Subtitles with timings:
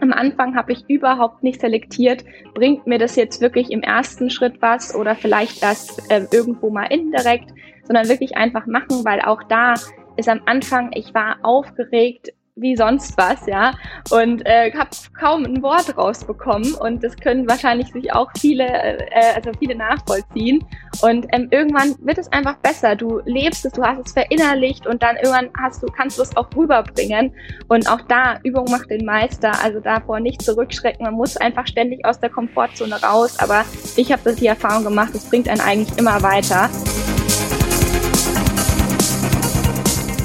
[0.00, 4.62] Am Anfang habe ich überhaupt nicht selektiert, bringt mir das jetzt wirklich im ersten Schritt
[4.62, 7.50] was oder vielleicht das äh, irgendwo mal indirekt,
[7.84, 9.74] sondern wirklich einfach machen, weil auch da
[10.16, 13.74] ist am Anfang, ich war aufgeregt, wie sonst was, ja,
[14.10, 19.34] und äh, habe kaum ein Wort rausbekommen und das können wahrscheinlich sich auch viele, äh,
[19.34, 20.64] also viele nachvollziehen.
[21.02, 22.96] Und ähm, irgendwann wird es einfach besser.
[22.96, 26.34] Du lebst es, du hast es verinnerlicht und dann irgendwann hast du, kannst du es
[26.38, 27.30] auch rüberbringen.
[27.68, 31.04] Und auch da Übung macht den Meister, also davor nicht zurückschrecken.
[31.04, 33.38] Man muss einfach ständig aus der Komfortzone raus.
[33.38, 33.66] Aber
[33.96, 36.70] ich habe das die Erfahrung gemacht, es bringt einen eigentlich immer weiter.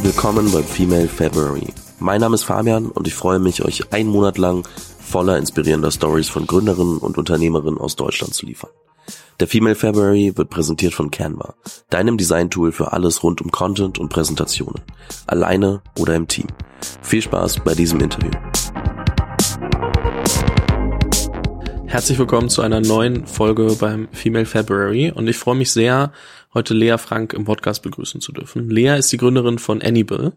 [0.02, 1.68] Willkommen beim Female February
[2.02, 4.68] mein Name ist Fabian und ich freue mich, euch einen Monat lang
[5.00, 8.72] voller inspirierender Stories von Gründerinnen und Unternehmerinnen aus Deutschland zu liefern.
[9.40, 11.54] Der Female February wird präsentiert von Canva,
[11.90, 14.82] deinem Design-Tool für alles rund um Content und Präsentationen,
[15.28, 16.48] alleine oder im Team.
[17.04, 18.32] Viel Spaß bei diesem Interview.
[21.86, 26.14] Herzlich willkommen zu einer neuen Folge beim Female February und ich freue mich sehr,
[26.54, 28.70] heute Lea Frank im Podcast begrüßen zu dürfen.
[28.70, 30.32] Lea ist die Gründerin von Anyble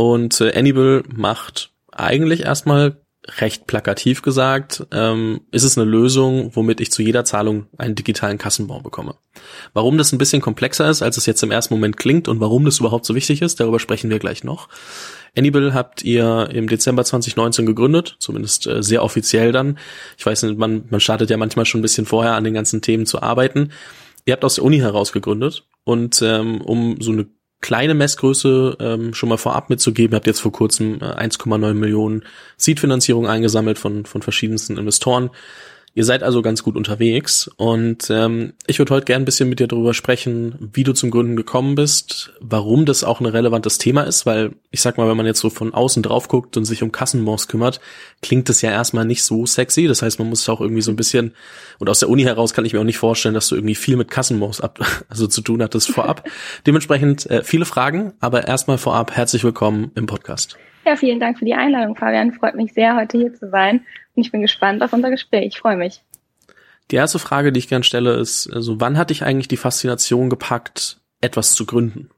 [0.00, 2.96] und äh, Anyble macht eigentlich erstmal
[3.38, 8.38] recht plakativ gesagt, ähm, ist es eine Lösung, womit ich zu jeder Zahlung einen digitalen
[8.38, 9.16] Kassenbon bekomme.
[9.74, 12.64] Warum das ein bisschen komplexer ist, als es jetzt im ersten Moment klingt und warum
[12.64, 14.70] das überhaupt so wichtig ist, darüber sprechen wir gleich noch.
[15.36, 19.78] Anyble habt ihr im Dezember 2019 gegründet, zumindest äh, sehr offiziell dann.
[20.16, 22.80] Ich weiß nicht, man, man startet ja manchmal schon ein bisschen vorher an den ganzen
[22.80, 23.70] Themen zu arbeiten.
[24.24, 27.26] Ihr habt aus der Uni heraus gegründet und ähm, um so eine
[27.60, 32.24] kleine Messgröße ähm, schon mal vorab mitzugeben, habt jetzt vor kurzem äh, 1,9 Millionen
[32.56, 35.30] Seed-Finanzierung eingesammelt von, von verschiedensten Investoren.
[35.92, 39.58] Ihr seid also ganz gut unterwegs und ähm, ich würde heute gerne ein bisschen mit
[39.58, 44.02] dir darüber sprechen, wie du zum Gründen gekommen bist, warum das auch ein relevantes Thema
[44.02, 46.84] ist, weil ich sag mal, wenn man jetzt so von außen drauf guckt und sich
[46.84, 47.80] um Kassenbons kümmert,
[48.22, 49.88] klingt das ja erstmal nicht so sexy.
[49.88, 51.34] Das heißt, man muss auch irgendwie so ein bisschen,
[51.80, 53.96] und aus der Uni heraus kann ich mir auch nicht vorstellen, dass du irgendwie viel
[53.96, 56.28] mit Kassenbons ab, also zu tun hattest vorab.
[56.68, 60.56] Dementsprechend äh, viele Fragen, aber erstmal vorab herzlich willkommen im Podcast.
[60.84, 62.32] Ja, vielen Dank für die Einladung, Fabian.
[62.32, 63.84] Freut mich sehr, heute hier zu sein.
[64.14, 65.46] Und ich bin gespannt auf unser Gespräch.
[65.46, 66.02] Ich freue mich.
[66.90, 70.30] Die erste Frage, die ich gerne stelle, ist, also wann hat dich eigentlich die Faszination
[70.30, 72.10] gepackt, etwas zu gründen?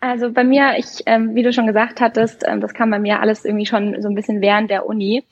[0.00, 3.20] Also bei mir, ich, ähm, wie du schon gesagt hattest, ähm, das kam bei mir
[3.20, 5.24] alles irgendwie schon so ein bisschen während der Uni.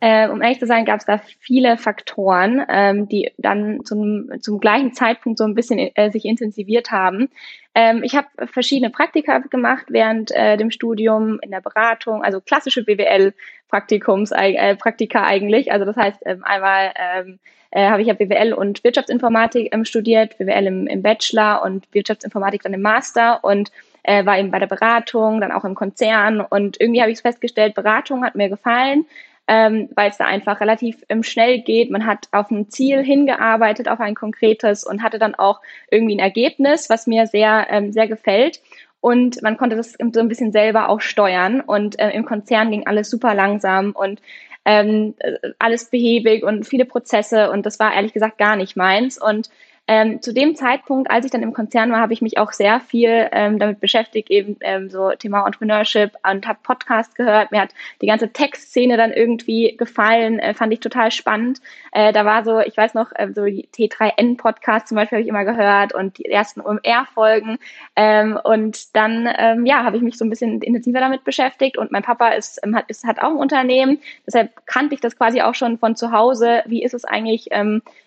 [0.00, 4.60] Äh, um ehrlich zu sein, gab es da viele Faktoren, ähm, die dann zum, zum
[4.60, 7.30] gleichen Zeitpunkt so ein bisschen äh, sich intensiviert haben.
[7.78, 12.82] Ähm, ich habe verschiedene Praktika gemacht während äh, dem Studium in der Beratung, also klassische
[12.82, 15.70] BWL-Praktikums, äh, Praktika eigentlich.
[15.70, 17.38] Also das heißt, ähm, einmal ähm,
[17.70, 22.64] äh, habe ich ja BWL und Wirtschaftsinformatik ähm, studiert, BWL im, im Bachelor und Wirtschaftsinformatik
[22.64, 23.70] dann im Master und
[24.02, 27.76] äh, war eben bei der Beratung, dann auch im Konzern und irgendwie habe ich festgestellt,
[27.76, 29.06] Beratung hat mir gefallen
[29.48, 31.90] ähm, weil es da einfach relativ ähm, schnell geht.
[31.90, 35.60] Man hat auf ein Ziel hingearbeitet, auf ein konkretes und hatte dann auch
[35.90, 38.60] irgendwie ein Ergebnis, was mir sehr, ähm, sehr gefällt.
[39.00, 41.62] Und man konnte das so ein bisschen selber auch steuern.
[41.62, 44.20] Und äh, im Konzern ging alles super langsam und
[44.66, 47.50] ähm, äh, alles behäbig und viele Prozesse.
[47.50, 49.16] Und das war ehrlich gesagt gar nicht meins.
[49.20, 49.48] Und
[49.90, 52.78] ähm, zu dem Zeitpunkt, als ich dann im Konzern war, habe ich mich auch sehr
[52.78, 57.52] viel ähm, damit beschäftigt, eben ähm, so Thema Entrepreneurship und habe Podcast gehört.
[57.52, 57.70] Mir hat
[58.02, 61.62] die ganze Textszene dann irgendwie gefallen, äh, fand ich total spannend.
[61.92, 65.28] Äh, da war so, ich weiß noch, äh, so die T3N-Podcast zum Beispiel habe ich
[65.28, 67.56] immer gehört und die ersten OMR-Folgen.
[67.96, 71.92] Ähm, und dann, ähm, ja, habe ich mich so ein bisschen intensiver damit beschäftigt und
[71.92, 75.40] mein Papa ist, ähm, hat, ist, hat auch ein Unternehmen, deshalb kannte ich das quasi
[75.40, 76.62] auch schon von zu Hause.
[76.66, 77.48] Wie ist es eigentlich,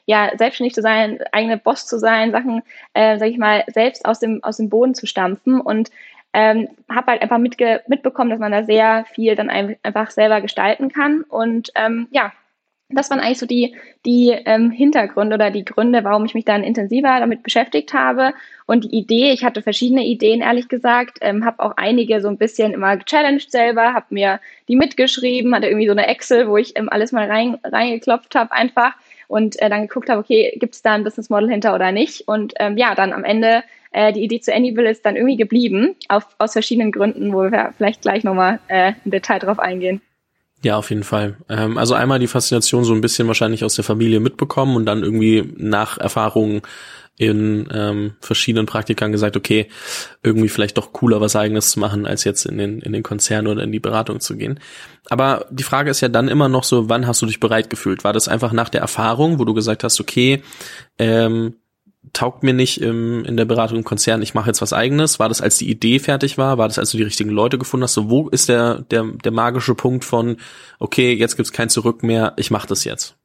[0.05, 4.19] ja, selbstständig zu sein, eigene Boss zu sein, Sachen, äh, sag ich mal, selbst aus
[4.19, 5.61] dem, aus dem Boden zu stampfen.
[5.61, 5.89] Und
[6.33, 10.89] ähm, habe halt einfach mitge mitbekommen, dass man da sehr viel dann einfach selber gestalten
[10.89, 11.21] kann.
[11.21, 12.33] Und ähm, ja,
[12.89, 16.63] das waren eigentlich so die, die ähm, Hintergründe oder die Gründe, warum ich mich dann
[16.63, 18.33] intensiver damit beschäftigt habe.
[18.65, 22.37] Und die Idee, ich hatte verschiedene Ideen, ehrlich gesagt, ähm, habe auch einige so ein
[22.37, 26.77] bisschen immer gechallenged selber, habe mir die mitgeschrieben, hatte irgendwie so eine Excel, wo ich
[26.77, 28.93] ähm, alles mal rein, reingeklopft habe einfach
[29.31, 32.27] und äh, dann geguckt habe, okay, gibt es da ein Business Model hinter oder nicht?
[32.27, 35.95] Und ähm, ja, dann am Ende äh, die Idee zu Anyville ist dann irgendwie geblieben,
[36.09, 40.01] auf, aus verschiedenen Gründen, wo wir vielleicht gleich nochmal äh, im Detail drauf eingehen.
[40.63, 41.37] Ja, auf jeden Fall.
[41.49, 45.01] Ähm, also einmal die Faszination so ein bisschen wahrscheinlich aus der Familie mitbekommen und dann
[45.01, 46.61] irgendwie nach Erfahrungen
[47.21, 49.67] in ähm, verschiedenen Praktikern gesagt, okay,
[50.23, 53.45] irgendwie vielleicht doch cooler was eigenes zu machen, als jetzt in den, in den Konzern
[53.45, 54.59] oder in die Beratung zu gehen.
[55.07, 58.03] Aber die Frage ist ja dann immer noch so, wann hast du dich bereit gefühlt?
[58.03, 60.41] War das einfach nach der Erfahrung, wo du gesagt hast, okay,
[60.97, 61.57] ähm,
[62.11, 65.19] taugt mir nicht im, in der Beratung im Konzern, ich mache jetzt was eigenes?
[65.19, 66.57] War das, als die Idee fertig war?
[66.57, 67.93] War das, als du die richtigen Leute gefunden hast?
[67.93, 70.37] So, wo ist der, der, der magische Punkt von,
[70.79, 73.15] okay, jetzt gibt's kein Zurück mehr, ich mache das jetzt?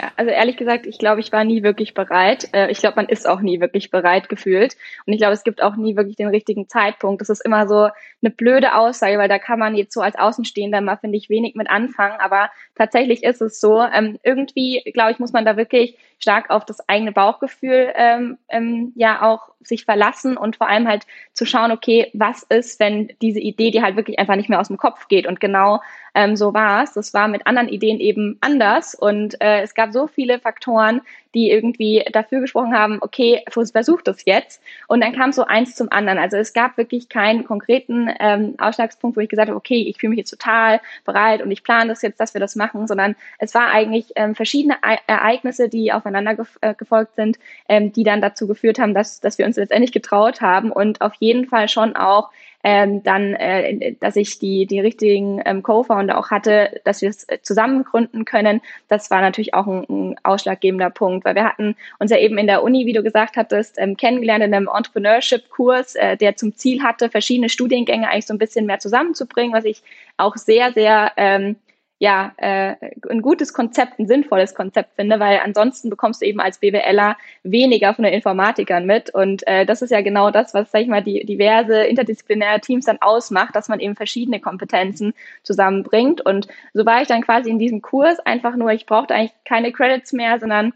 [0.00, 2.48] Ja, also ehrlich gesagt, ich glaube, ich war nie wirklich bereit.
[2.52, 4.76] Äh, ich glaube, man ist auch nie wirklich bereit gefühlt.
[5.06, 7.20] Und ich glaube, es gibt auch nie wirklich den richtigen Zeitpunkt.
[7.20, 7.88] Das ist immer so
[8.22, 11.54] eine blöde Aussage, weil da kann man jetzt so als Außenstehender mal, finde ich, wenig
[11.54, 12.18] mit anfangen.
[12.18, 13.82] Aber tatsächlich ist es so.
[13.82, 18.92] Ähm, irgendwie, glaube ich, muss man da wirklich stark auf das eigene Bauchgefühl ähm, ähm,
[18.96, 23.40] ja auch sich verlassen und vor allem halt zu schauen, okay, was ist, wenn diese
[23.40, 25.80] Idee die halt wirklich einfach nicht mehr aus dem Kopf geht und genau
[26.14, 26.92] ähm, so war es.
[26.92, 31.02] Das war mit anderen Ideen eben anders und äh, es gab so viele Faktoren,
[31.34, 34.62] die irgendwie dafür gesprochen haben, okay, versuch das jetzt.
[34.86, 36.18] Und dann kam so eins zum anderen.
[36.18, 40.10] Also es gab wirklich keinen konkreten ähm, Ausschlagspunkt, wo ich gesagt habe, okay, ich fühle
[40.10, 43.52] mich jetzt total bereit und ich plane das jetzt, dass wir das machen, sondern es
[43.54, 47.38] war eigentlich ähm, verschiedene e Ereignisse, die aufeinander gef äh, gefolgt sind,
[47.68, 51.14] ähm, die dann dazu geführt haben, dass, dass wir uns letztendlich getraut haben und auf
[51.18, 52.30] jeden Fall schon auch
[52.64, 57.26] ähm, dann, äh, dass ich die, die richtigen ähm, Co-Founder auch hatte, dass wir es
[57.42, 58.62] zusammen gründen können.
[58.88, 62.46] Das war natürlich auch ein, ein ausschlaggebender Punkt, weil wir hatten uns ja eben in
[62.46, 66.82] der Uni, wie du gesagt hattest, ähm, kennengelernt in einem Entrepreneurship-Kurs, äh, der zum Ziel
[66.82, 69.82] hatte, verschiedene Studiengänge eigentlich so ein bisschen mehr zusammenzubringen, was ich
[70.16, 71.56] auch sehr, sehr ähm,
[71.98, 72.74] ja, äh,
[73.08, 77.94] ein gutes Konzept, ein sinnvolles Konzept finde, weil ansonsten bekommst du eben als BWLer weniger
[77.94, 79.14] von den Informatikern mit.
[79.14, 82.86] Und äh, das ist ja genau das, was, sag ich mal, die diverse interdisziplinäre Teams
[82.86, 85.14] dann ausmacht, dass man eben verschiedene Kompetenzen
[85.44, 86.20] zusammenbringt.
[86.20, 89.72] Und so war ich dann quasi in diesem Kurs einfach nur, ich brauchte eigentlich keine
[89.72, 90.74] Credits mehr, sondern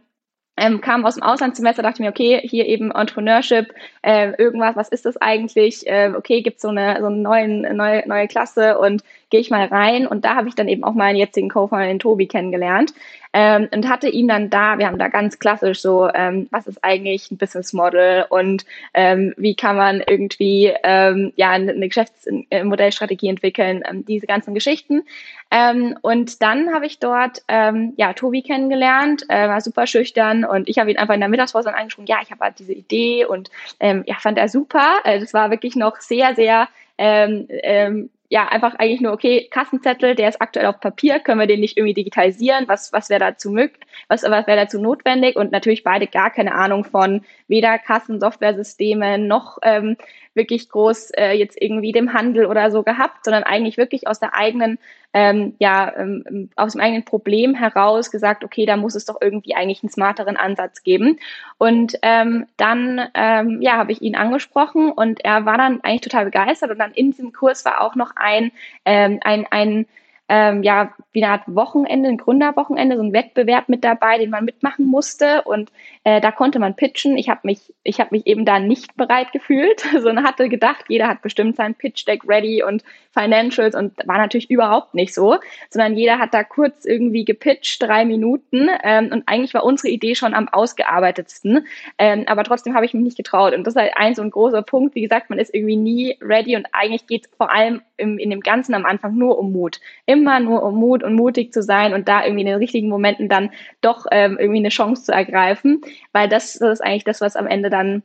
[0.59, 3.73] ähm, kam aus dem Auslandssemester, dachte mir, okay, hier eben Entrepreneurship,
[4.03, 5.87] äh, irgendwas, was ist das eigentlich?
[5.87, 9.67] Äh, okay, gibt's so eine so eine neuen, neue, neue Klasse und gehe ich mal
[9.67, 10.07] rein.
[10.07, 12.93] Und da habe ich dann eben auch meinen jetzigen Co-Founder, den Tobi, kennengelernt
[13.33, 16.83] ähm, und hatte ihn dann da, wir haben da ganz klassisch so, ähm, was ist
[16.83, 18.65] eigentlich ein Business Model und
[18.95, 25.03] ähm, wie kann man irgendwie ähm, ja eine Geschäftsmodellstrategie entwickeln, ähm, diese ganzen Geschichten.
[25.51, 30.69] Ähm, und dann habe ich dort ähm, ja Tobi kennengelernt, äh, war super schüchtern und
[30.69, 33.51] ich habe ihn einfach in der Mittagspause angesprochen, ja, ich habe halt diese Idee und
[33.81, 35.01] ähm, ja, fand er super.
[35.05, 36.69] Äh, das war wirklich noch sehr, sehr
[36.99, 41.47] ähm, ähm, ja, einfach eigentlich nur, okay, Kassenzettel, der ist aktuell auf Papier, können wir
[41.47, 42.69] den nicht irgendwie digitalisieren?
[42.69, 45.37] Was, was wäre dazu möglich, was, was wäre dazu notwendig?
[45.37, 49.97] Und natürlich beide gar keine Ahnung von weder Kassensoftwaresystemen noch ähm,
[50.35, 54.35] wirklich groß äh, jetzt irgendwie dem Handel oder so gehabt, sondern eigentlich wirklich aus der
[54.35, 54.79] eigenen,
[55.13, 59.55] ähm, ja, ähm, aus dem eigenen Problem heraus gesagt, okay, da muss es doch irgendwie
[59.55, 61.19] eigentlich einen smarteren Ansatz geben.
[61.59, 66.27] Und ähm, dann, ähm, ja, habe ich ihn angesprochen und er war dann eigentlich total
[66.27, 68.53] begeistert und dann in diesem Kurs war auch noch ein,
[68.85, 69.87] ähm, ein, ein
[70.29, 74.45] ähm, ja, wie eine Art Wochenende, ein Gründerwochenende, so ein Wettbewerb mit dabei, den man
[74.45, 75.43] mitmachen musste.
[75.43, 75.73] Und
[76.09, 77.19] äh, da konnte man pitchen.
[77.19, 81.21] Ich habe mich, ich mich eben da nicht bereit gefühlt, sondern hatte gedacht, jeder hat
[81.21, 82.83] bestimmt sein Pitch Deck ready und
[83.13, 85.37] Financials und war natürlich überhaupt nicht so,
[85.69, 88.69] sondern jeder hat da kurz irgendwie gepitcht, drei Minuten.
[88.83, 91.67] Ähm, und eigentlich war unsere Idee schon am ausgearbeitetsten.
[91.99, 93.55] Ähm, aber trotzdem habe ich mich nicht getraut.
[93.55, 94.95] Und das ist halt ein so ein großer Punkt.
[94.95, 98.31] Wie gesagt, man ist irgendwie nie ready und eigentlich geht es vor allem im, in
[98.31, 99.81] dem Ganzen am Anfang nur um Mut.
[100.07, 103.29] Immer nur um Mut und mutig zu sein und da irgendwie in den richtigen Momenten
[103.29, 103.51] dann
[103.83, 107.47] doch ähm, irgendwie eine Chance zu ergreifen, weil das, das ist eigentlich das, was am
[107.47, 108.03] Ende dann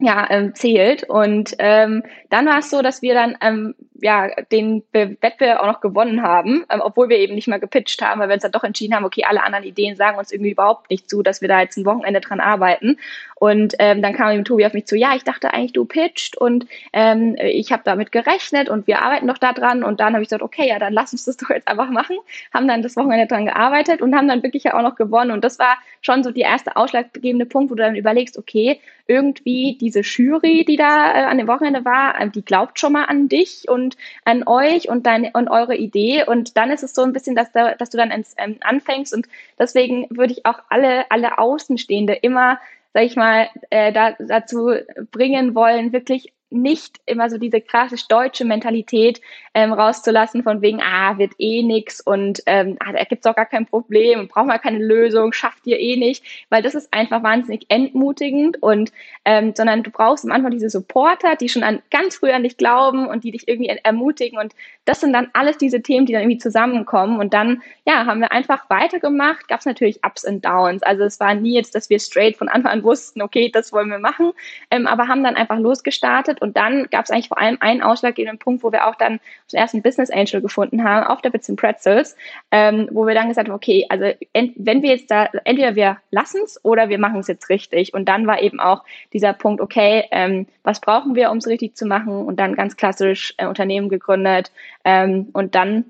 [0.00, 1.04] ja, ähm, zählt.
[1.04, 5.80] Und ähm, dann war es so, dass wir dann ähm, ja, den Wettbewerb auch noch
[5.80, 8.64] gewonnen haben, ähm, obwohl wir eben nicht mal gepitcht haben, weil wir uns dann doch
[8.64, 11.60] entschieden haben, okay, alle anderen Ideen sagen uns irgendwie überhaupt nicht zu, dass wir da
[11.60, 12.98] jetzt ein Wochenende dran arbeiten.
[13.34, 16.36] Und ähm, dann kam eben Tobi auf mich zu, ja, ich dachte eigentlich, du pitcht
[16.36, 19.84] und ähm, ich habe damit gerechnet und wir arbeiten doch da dran.
[19.84, 22.16] Und dann habe ich gesagt, okay, ja, dann lass uns das doch jetzt einfach machen.
[22.52, 25.30] Haben dann das Wochenende dran gearbeitet und haben dann wirklich ja auch noch gewonnen.
[25.30, 29.78] Und das war schon so die erste ausschlaggebende Punkt, wo du dann überlegst, okay, irgendwie
[29.80, 33.28] diese Jury, die da äh, an dem Wochenende war, äh, die glaubt schon mal an
[33.28, 36.24] dich und und an euch und deine und eure Idee.
[36.24, 39.14] Und dann ist es so ein bisschen, dass, da, dass du dann ins, ähm, anfängst.
[39.14, 39.28] Und
[39.58, 42.58] deswegen würde ich auch alle, alle Außenstehende immer,
[42.92, 44.72] sag ich mal, äh, da, dazu
[45.10, 49.20] bringen wollen, wirklich nicht immer so diese klassisch deutsche Mentalität
[49.54, 53.46] ähm, rauszulassen, von wegen, ah, wird eh nix und ähm, ah, da gibt's auch gar
[53.46, 57.66] kein Problem, braucht man keine Lösung, schafft ihr eh nicht, weil das ist einfach wahnsinnig
[57.68, 58.92] entmutigend und
[59.24, 62.56] ähm, sondern du brauchst am Anfang diese Supporter, die schon an ganz früh an dich
[62.56, 66.22] glauben und die dich irgendwie ermutigen und das sind dann alles diese Themen, die dann
[66.22, 71.04] irgendwie zusammenkommen und dann, ja, haben wir einfach weitergemacht, gab's natürlich Ups und Downs, also
[71.04, 73.98] es war nie jetzt, dass wir straight von Anfang an wussten, okay, das wollen wir
[73.98, 74.32] machen,
[74.70, 78.38] ähm, aber haben dann einfach losgestartet Und dann gab es eigentlich vor allem einen ausschlaggebenden
[78.38, 79.20] Punkt, wo wir auch dann
[79.52, 82.16] den ersten Business Angel gefunden haben, auf der Bits Pretzels,
[82.50, 86.40] ähm, wo wir dann gesagt haben, okay, also wenn wir jetzt da, entweder wir lassen
[86.44, 87.94] es oder wir machen es jetzt richtig.
[87.94, 91.76] Und dann war eben auch dieser Punkt, okay, ähm, was brauchen wir, um es richtig
[91.76, 92.26] zu machen?
[92.26, 94.52] Und dann ganz klassisch äh, Unternehmen gegründet
[94.84, 95.84] ähm, und dann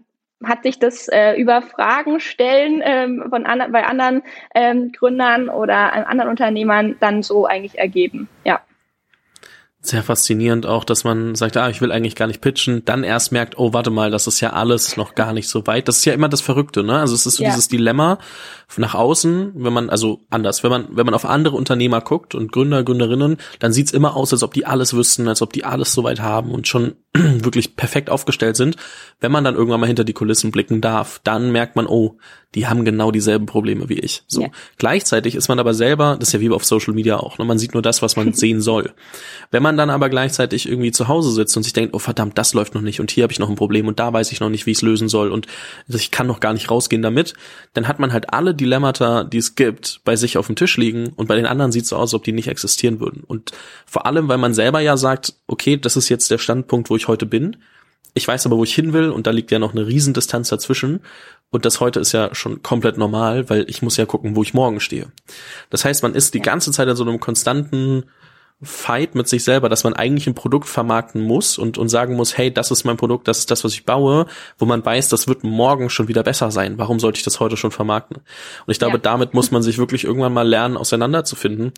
[0.45, 4.23] hat sich das äh, über Fragen stellen ähm, von an, bei anderen
[4.55, 8.28] ähm, Gründern oder anderen Unternehmern dann so eigentlich ergeben.
[8.45, 8.61] Ja
[9.81, 13.31] sehr faszinierend auch, dass man sagt, ah, ich will eigentlich gar nicht pitchen, dann erst
[13.31, 15.87] merkt, oh, warte mal, das ist ja alles noch gar nicht so weit.
[15.87, 16.99] Das ist ja immer das Verrückte, ne?
[16.99, 17.51] Also es ist so ja.
[17.51, 18.19] dieses Dilemma
[18.77, 22.51] nach außen, wenn man, also anders, wenn man, wenn man auf andere Unternehmer guckt und
[22.51, 25.93] Gründer, Gründerinnen, dann sieht's immer aus, als ob die alles wüssten, als ob die alles
[25.93, 28.77] so weit haben und schon wirklich perfekt aufgestellt sind.
[29.21, 32.19] Wenn man dann irgendwann mal hinter die Kulissen blicken darf, dann merkt man, oh,
[32.55, 34.23] die haben genau dieselben Probleme wie ich.
[34.27, 34.43] So.
[34.43, 34.49] Ja.
[34.79, 37.45] Gleichzeitig ist man aber selber, das ist ja wie auf Social Media auch, ne?
[37.45, 38.95] man sieht nur das, was man sehen soll.
[39.50, 42.55] Wenn man dann aber gleichzeitig irgendwie zu Hause sitzt und sich denkt, oh verdammt, das
[42.55, 44.49] läuft noch nicht und hier habe ich noch ein Problem und da weiß ich noch
[44.49, 45.47] nicht, wie ich es lösen soll und
[45.88, 47.35] ich kann noch gar nicht rausgehen damit,
[47.75, 51.09] dann hat man halt alle Dilemmata, die es gibt, bei sich auf dem Tisch liegen
[51.17, 53.25] und bei den anderen sieht es so aus, als ob die nicht existieren würden.
[53.27, 53.53] Und
[53.85, 57.09] vor allem, weil man selber ja sagt, okay, das ist jetzt der Standpunkt, wo ich
[57.09, 57.57] heute bin.
[58.14, 61.00] Ich weiß aber, wo ich hin will und da liegt ja noch eine Riesendistanz dazwischen.
[61.50, 64.55] Und das heute ist ja schon komplett normal, weil ich muss ja gucken, wo ich
[64.55, 65.12] morgen stehe.
[65.71, 68.05] Das heißt, man ist die ganze Zeit in so einem konstanten
[68.61, 72.37] Fight mit sich selber, dass man eigentlich ein Produkt vermarkten muss und, und sagen muss,
[72.37, 74.26] hey, das ist mein Produkt, das ist das, was ich baue,
[74.59, 76.76] wo man weiß, das wird morgen schon wieder besser sein.
[76.76, 78.17] Warum sollte ich das heute schon vermarkten?
[78.17, 79.02] Und ich glaube, ja.
[79.02, 81.73] damit muss man sich wirklich irgendwann mal lernen, auseinanderzufinden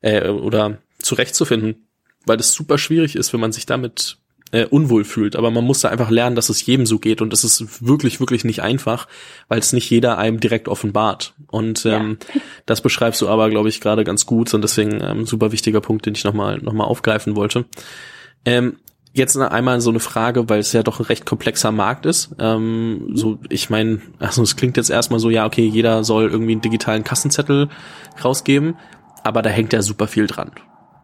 [0.00, 1.86] äh, oder zurechtzufinden,
[2.24, 4.21] weil das super schwierig ist, wenn man sich damit
[4.52, 5.34] äh, unwohl fühlt.
[5.34, 8.20] Aber man muss da einfach lernen, dass es jedem so geht und das ist wirklich,
[8.20, 9.08] wirklich nicht einfach,
[9.48, 11.34] weil es nicht jeder einem direkt offenbart.
[11.48, 12.40] Und ähm, ja.
[12.66, 16.06] das beschreibst du aber, glaube ich, gerade ganz gut und deswegen ähm, super wichtiger Punkt,
[16.06, 17.64] den ich nochmal noch mal aufgreifen wollte.
[18.44, 18.76] Ähm,
[19.14, 22.34] Jetzt einmal so eine Frage, weil es ja doch ein recht komplexer Markt ist.
[22.38, 26.52] Ähm, so, ich meine, also es klingt jetzt erstmal so, ja, okay, jeder soll irgendwie
[26.52, 27.68] einen digitalen Kassenzettel
[28.24, 28.74] rausgeben,
[29.22, 30.52] aber da hängt ja super viel dran.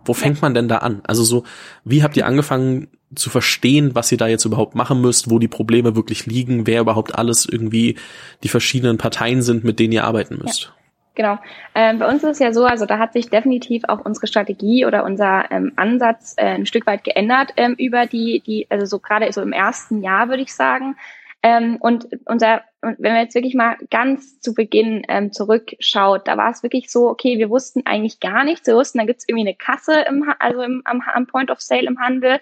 [0.06, 1.02] Wo fängt man denn da an?
[1.06, 1.44] Also so,
[1.84, 5.48] wie habt ihr angefangen zu verstehen, was ihr da jetzt überhaupt machen müsst, wo die
[5.48, 7.96] Probleme wirklich liegen, wer überhaupt alles irgendwie
[8.42, 10.64] die verschiedenen Parteien sind, mit denen ihr arbeiten müsst?
[10.64, 10.70] Ja.
[11.18, 11.36] Genau.
[11.74, 14.86] Ähm, bei uns ist es ja so, also da hat sich definitiv auch unsere Strategie
[14.86, 19.00] oder unser ähm, Ansatz äh, ein Stück weit geändert ähm, über die, die, also so
[19.00, 20.94] gerade so im ersten Jahr würde ich sagen.
[21.42, 26.50] Ähm, und unser, wenn man jetzt wirklich mal ganz zu Beginn ähm, zurückschaut, da war
[26.50, 28.68] es wirklich so, okay, wir wussten eigentlich gar nichts.
[28.68, 31.60] Wir wussten, da gibt es irgendwie eine Kasse im, also im, am, am Point of
[31.60, 32.38] Sale im Handel.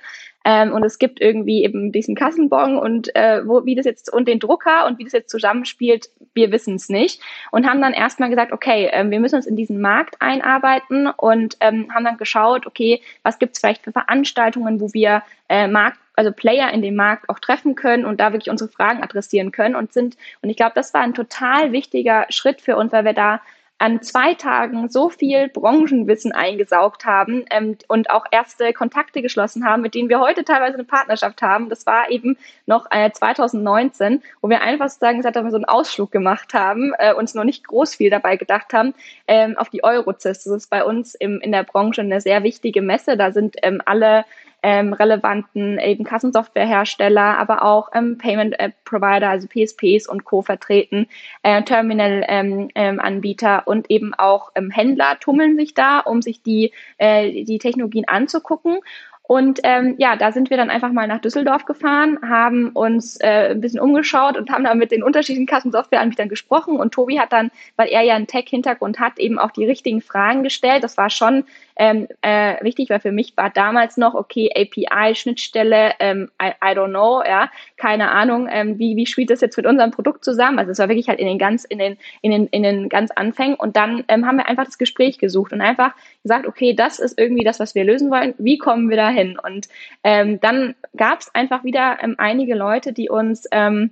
[0.49, 4.29] Ähm, und es gibt irgendwie eben diesen Kassenbon und äh, wo, wie das jetzt und
[4.29, 7.21] den Drucker und wie das jetzt zusammenspielt, wir wissen es nicht.
[7.50, 11.57] Und haben dann erstmal gesagt, okay, ähm, wir müssen uns in diesen Markt einarbeiten und
[11.59, 15.99] ähm, haben dann geschaut, okay, was gibt es vielleicht für Veranstaltungen, wo wir äh, Markt
[16.15, 19.75] also Player in dem Markt auch treffen können und da wirklich unsere Fragen adressieren können
[19.75, 23.12] und sind, und ich glaube, das war ein total wichtiger Schritt für uns, weil wir
[23.15, 23.41] da
[23.78, 29.83] an zwei Tagen so viel Branchenwissen eingesaugt haben ähm, und auch erste Kontakte geschlossen haben,
[29.83, 31.68] mit denen wir heute teilweise eine Partnerschaft haben.
[31.68, 36.11] Das war eben noch äh, 2019, wo wir einfach sozusagen gesagt haben, so einen Ausflug
[36.11, 38.95] gemacht haben, äh, uns noch nicht groß viel dabei gedacht haben,
[39.26, 40.45] ähm, auf die Eurozis.
[40.45, 43.18] Das ist bei uns im, in der Branche eine sehr wichtige Messe.
[43.18, 44.25] Da sind ähm, alle
[44.66, 50.42] ähm, relevanten eben Kassensoftwarehersteller, aber auch ähm, Payment App Provider, also PSPs und Co.
[50.42, 51.06] vertreten,
[51.44, 56.73] äh, Terminal-Anbieter ähm, ähm, und eben auch ähm, Händler tummeln sich da, um sich die,
[56.99, 58.80] äh, die Technologien anzugucken.
[59.23, 63.50] Und ähm, ja, da sind wir dann einfach mal nach Düsseldorf gefahren, haben uns äh,
[63.50, 66.76] ein bisschen umgeschaut und haben dann mit den unterschiedlichen Kassensoftwareanbietern gesprochen.
[66.76, 70.42] Und Tobi hat dann, weil er ja einen Tech-Hintergrund hat, eben auch die richtigen Fragen
[70.42, 70.82] gestellt.
[70.82, 71.44] Das war schon
[71.76, 76.75] ähm, äh, wichtig, weil für mich war damals noch, okay, API, Schnittstelle, ähm, I, I
[76.75, 80.59] don't know, ja, keine Ahnung, ähm, wie, wie spielt das jetzt mit unserem Produkt zusammen?
[80.59, 83.11] Also es war wirklich halt in den ganz, in den, in den, in den ganz
[83.11, 83.56] Anfängen.
[83.56, 87.18] Und dann ähm, haben wir einfach das Gespräch gesucht und einfach gesagt, okay, das ist
[87.18, 88.35] irgendwie das, was wir lösen wollen.
[88.38, 89.38] Wie kommen wir da hin?
[89.38, 89.68] Und
[90.02, 93.90] ähm, dann gab es einfach wieder ähm, einige Leute, die uns ähm,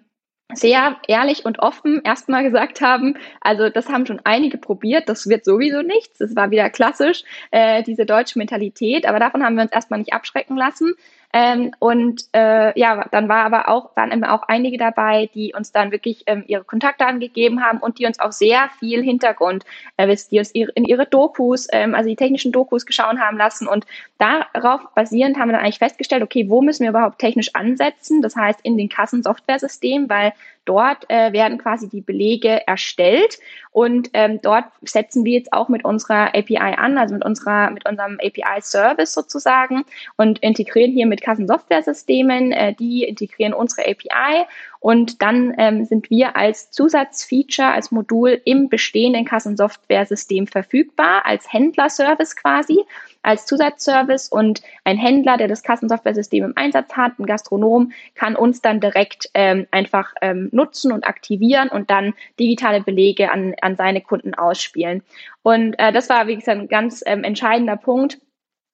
[0.52, 5.44] sehr ehrlich und offen erstmal gesagt haben, also das haben schon einige probiert, das wird
[5.44, 6.18] sowieso nichts.
[6.18, 10.12] Das war wieder klassisch, äh, diese deutsche Mentalität, aber davon haben wir uns erstmal nicht
[10.12, 10.94] abschrecken lassen.
[11.36, 15.72] Ähm, und äh, ja, dann war aber auch, waren immer auch einige dabei, die uns
[15.72, 19.64] dann wirklich ähm, ihre Kontakte angegeben haben und die uns auch sehr viel Hintergrund,
[19.96, 23.66] äh, die uns ihre, in ihre Dokus, ähm, also die technischen Dokus geschaut haben lassen.
[23.66, 23.84] Und
[24.18, 28.22] darauf basierend haben wir dann eigentlich festgestellt, okay, wo müssen wir überhaupt technisch ansetzen?
[28.22, 30.34] Das heißt in den Kassensoftware-Systemen, weil
[30.64, 33.38] dort äh, werden quasi die Belege erstellt
[33.70, 37.88] und ähm, dort setzen wir jetzt auch mit unserer API an, also mit unserer mit
[37.88, 39.84] unserem API-Service sozusagen
[40.16, 42.52] und integrieren hier mit Kassensoftware-Systemen.
[42.52, 44.46] Äh, die integrieren unsere API
[44.80, 52.36] und dann ähm, sind wir als Zusatzfeature, als Modul im bestehenden Kassensoftware-System verfügbar, als Händlerservice
[52.36, 52.80] quasi,
[53.24, 58.60] als Zusatzservice und ein Händler, der das Kassensoftware-System im Einsatz hat, ein Gastronom, kann uns
[58.60, 64.00] dann direkt ähm, einfach ähm, nutzen und aktivieren und dann digitale Belege an, an seine
[64.00, 65.02] Kunden ausspielen.
[65.42, 68.18] Und äh, das war, wie gesagt, ein ganz ähm, entscheidender Punkt.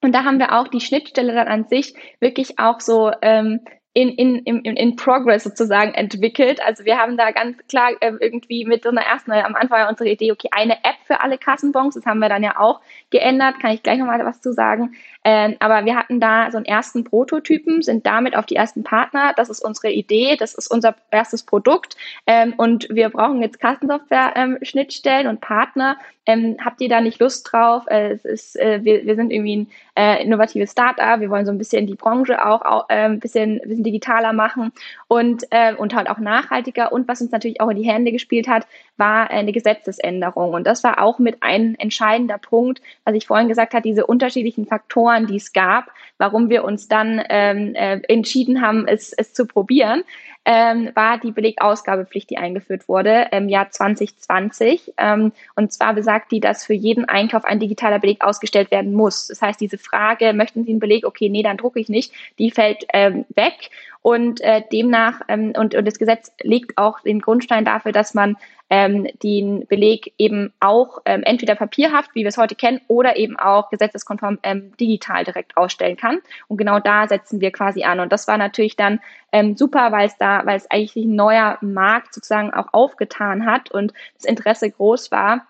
[0.03, 3.61] Und da haben wir auch die Schnittstelle dann an sich wirklich auch so ähm,
[3.93, 6.63] in, in, in, in Progress sozusagen entwickelt.
[6.65, 9.89] Also wir haben da ganz klar äh, irgendwie mit so einer ersten, am Anfang war
[9.89, 12.81] unsere Idee, okay, eine App für alle Kassenbons, das haben wir dann ja auch
[13.11, 14.95] geändert, kann ich gleich nochmal was zu sagen.
[15.23, 19.35] Ähm, aber wir hatten da so einen ersten Prototypen, sind damit auf die ersten Partner.
[19.37, 21.97] Das ist unsere Idee, das ist unser erstes Produkt.
[22.27, 25.99] Ähm, und wir brauchen jetzt Kassensoftware-Schnittstellen ähm, und Partner.
[26.25, 27.85] Ähm, habt ihr da nicht Lust drauf?
[27.89, 31.21] Äh, es ist, äh, wir, wir sind irgendwie ein äh, innovatives Startup.
[31.21, 34.73] Wir wollen so ein bisschen die Branche auch, äh, ein, bisschen, ein bisschen digitaler machen
[35.09, 36.93] und, äh, und halt auch nachhaltiger.
[36.93, 38.67] Und was uns natürlich auch in die Hände gespielt hat,
[39.01, 40.53] war eine Gesetzesänderung.
[40.53, 44.67] Und das war auch mit ein entscheidender Punkt, was ich vorhin gesagt habe, diese unterschiedlichen
[44.67, 49.47] Faktoren, die es gab, warum wir uns dann ähm, äh, entschieden haben, es, es zu
[49.47, 50.05] probieren,
[50.45, 54.95] ähm, war die Belegausgabepflicht, die eingeführt wurde im Jahr 2020.
[54.97, 59.29] Ähm, und zwar besagt die, dass für jeden Einkauf ein digitaler Beleg ausgestellt werden muss.
[59.29, 61.07] Das heißt, diese Frage, möchten Sie einen Beleg?
[61.07, 63.71] Okay, nee, dann drucke ich nicht, die fällt ähm, weg.
[64.03, 68.37] Und äh, demnach, ähm, und, und das Gesetz legt auch den Grundstein dafür, dass man
[68.71, 73.37] ähm, den Beleg eben auch ähm, entweder papierhaft, wie wir es heute kennen, oder eben
[73.39, 76.21] auch gesetzeskonform ähm, digital direkt ausstellen kann.
[76.49, 78.01] Und genau da setzen wir quasi an.
[78.01, 79.01] Und das war natürlich dann
[79.33, 83.71] ähm, super, weil es da, weil es eigentlich ein neuer Markt sozusagen auch aufgetan hat
[83.71, 85.47] und das Interesse groß war.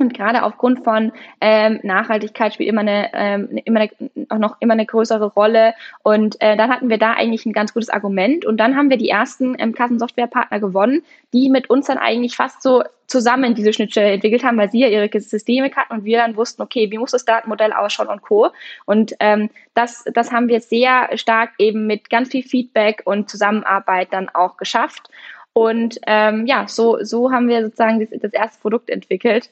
[0.00, 3.90] Und gerade aufgrund von ähm, Nachhaltigkeit spielt immer eine, ähm, immer eine,
[4.28, 5.74] auch noch immer eine größere Rolle.
[6.04, 8.44] Und äh, dann hatten wir da eigentlich ein ganz gutes Argument.
[8.44, 11.02] Und dann haben wir die ersten ähm, Kassensoftwarepartner gewonnen,
[11.32, 14.88] die mit uns dann eigentlich fast so zusammen diese Schnittstelle entwickelt haben, weil sie ja
[14.88, 18.50] ihre Systeme hatten und wir dann wussten, okay, wie muss das Datenmodell ausschauen und Co.
[18.84, 24.12] Und ähm, das, das haben wir sehr stark eben mit ganz viel Feedback und Zusammenarbeit
[24.12, 25.08] dann auch geschafft.
[25.54, 29.50] Und ähm, ja, so, so haben wir sozusagen das, das erste Produkt entwickelt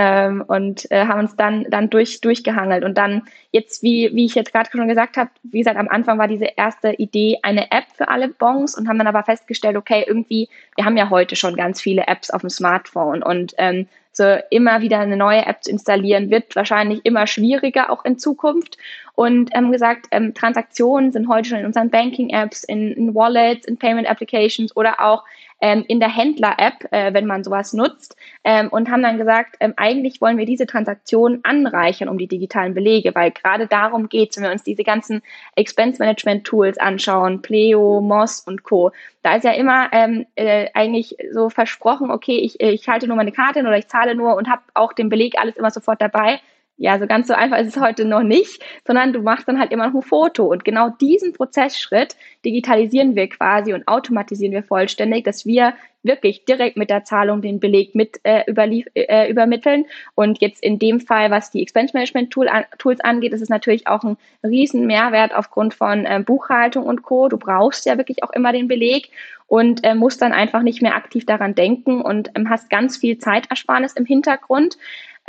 [0.00, 2.84] ähm, und äh, haben uns dann dann durch durchgehangelt.
[2.84, 6.18] Und dann jetzt wie wie ich jetzt gerade schon gesagt habe wie gesagt am Anfang
[6.18, 10.04] war diese erste Idee eine App für alle Bons und haben dann aber festgestellt okay
[10.06, 13.24] irgendwie wir haben ja heute schon ganz viele Apps auf dem Smartphone.
[13.24, 18.04] Und ähm, so immer wieder eine neue App zu installieren wird wahrscheinlich immer schwieriger auch
[18.04, 18.78] in Zukunft.
[19.16, 23.66] Und haben gesagt ähm, Transaktionen sind heute schon in unseren Banking Apps in, in Wallets
[23.66, 25.24] in Payment Applications oder auch
[25.60, 29.74] ähm, in der Händler-App, äh, wenn man sowas nutzt, ähm, und haben dann gesagt, ähm,
[29.76, 34.36] eigentlich wollen wir diese Transaktion anreichern um die digitalen Belege, weil gerade darum geht es,
[34.36, 35.22] wenn wir uns diese ganzen
[35.56, 38.92] Expense-Management-Tools anschauen, Pleo, Moss und Co.
[39.22, 43.32] Da ist ja immer ähm, äh, eigentlich so versprochen, okay, ich, ich halte nur meine
[43.32, 46.40] Karte oder ich zahle nur und habe auch den Beleg alles immer sofort dabei
[46.78, 49.72] ja, so ganz so einfach ist es heute noch nicht, sondern du machst dann halt
[49.72, 50.46] immer noch ein Foto.
[50.46, 56.76] Und genau diesen Prozessschritt digitalisieren wir quasi und automatisieren wir vollständig, dass wir wirklich direkt
[56.76, 59.86] mit der Zahlung den Beleg mit äh, überlief, äh, übermitteln.
[60.14, 63.48] Und jetzt in dem Fall, was die Expense Management Tool an, Tools angeht, ist es
[63.48, 67.28] natürlich auch ein riesen Mehrwert aufgrund von äh, Buchhaltung und Co.
[67.28, 69.10] Du brauchst ja wirklich auch immer den Beleg
[69.48, 73.18] und äh, musst dann einfach nicht mehr aktiv daran denken und ähm, hast ganz viel
[73.18, 74.78] Zeitersparnis im Hintergrund.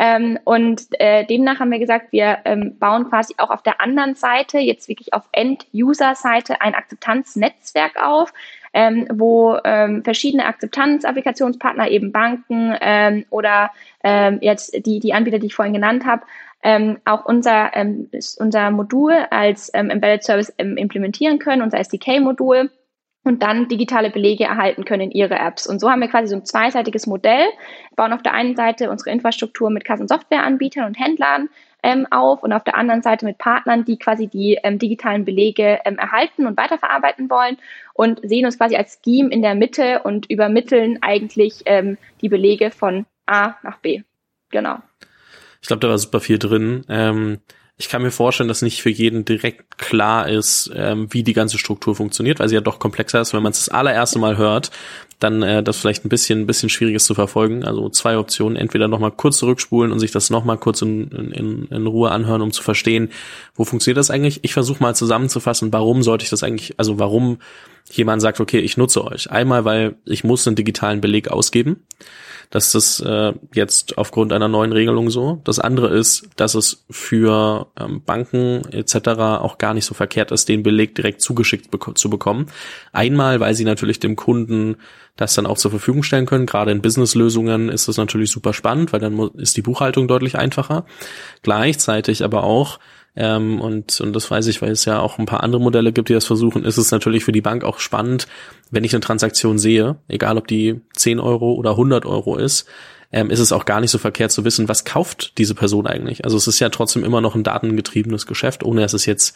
[0.01, 4.15] Ähm, und äh, demnach haben wir gesagt, wir ähm, bauen quasi auch auf der anderen
[4.15, 8.31] Seite, jetzt wirklich auf End-User-Seite, ein Akzeptanznetzwerk auf,
[8.73, 15.47] ähm, wo ähm, verschiedene Akzeptanz-Applikationspartner, eben Banken ähm, oder ähm, jetzt die, die Anbieter, die
[15.47, 16.23] ich vorhin genannt habe,
[16.63, 22.71] ähm, auch unser, ähm, unser Modul als ähm, Embedded Service ähm, implementieren können, unser SDK-Modul
[23.23, 25.67] und dann digitale Belege erhalten können in ihre Apps.
[25.67, 27.47] Und so haben wir quasi so ein zweiseitiges Modell,
[27.95, 31.49] bauen auf der einen Seite unsere Infrastruktur mit Kassensoftwareanbietern und Händlern
[31.83, 35.79] ähm, auf und auf der anderen Seite mit Partnern, die quasi die ähm, digitalen Belege
[35.85, 37.57] ähm, erhalten und weiterverarbeiten wollen
[37.93, 42.71] und sehen uns quasi als Scheme in der Mitte und übermitteln eigentlich ähm, die Belege
[42.71, 44.01] von A nach B.
[44.49, 44.77] Genau.
[45.61, 46.85] Ich glaube, da war super viel drin.
[46.89, 47.39] Ähm
[47.79, 51.57] ich kann mir vorstellen, dass nicht für jeden direkt klar ist, ähm, wie die ganze
[51.57, 53.33] Struktur funktioniert, weil sie ja doch komplexer ist.
[53.33, 54.69] Wenn man es das allererste Mal hört,
[55.19, 57.63] dann äh, das vielleicht ein bisschen, ein bisschen schwierig ist zu verfolgen.
[57.63, 61.87] Also zwei Optionen, entweder nochmal kurz zurückspulen und sich das nochmal kurz in, in, in
[61.87, 63.11] Ruhe anhören, um zu verstehen,
[63.55, 64.41] wo funktioniert das eigentlich.
[64.43, 67.37] Ich versuche mal zusammenzufassen, warum sollte ich das eigentlich, also warum
[67.91, 69.31] jemand sagt, okay, ich nutze euch.
[69.31, 71.85] Einmal, weil ich muss einen digitalen Beleg ausgeben.
[72.51, 75.39] Das ist äh, jetzt aufgrund einer neuen Regelung so.
[75.43, 78.95] Das andere ist, dass es für ähm, Banken etc.
[79.39, 82.47] auch gar nicht so verkehrt ist, den Beleg direkt zugeschickt bek zu bekommen.
[82.91, 84.77] Einmal, weil sie natürlich dem Kunden
[85.15, 86.47] das dann auch zur Verfügung stellen können.
[86.47, 90.85] Gerade in Businesslösungen ist das natürlich super spannend, weil dann ist die Buchhaltung deutlich einfacher.
[91.43, 92.79] Gleichzeitig aber auch,
[93.15, 96.09] ähm, und, und das weiß ich, weil es ja auch ein paar andere Modelle gibt,
[96.09, 98.27] die das versuchen, ist es natürlich für die Bank auch spannend,
[98.71, 102.67] wenn ich eine Transaktion sehe, egal ob die 10 Euro oder 100 Euro ist,
[103.11, 106.25] ähm, ist es auch gar nicht so verkehrt zu wissen, was kauft diese Person eigentlich.
[106.25, 109.35] Also es ist ja trotzdem immer noch ein datengetriebenes Geschäft, ohne dass es jetzt,